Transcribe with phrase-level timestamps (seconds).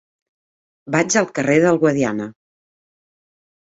[0.95, 2.29] Vaig al carrer del Guadiana.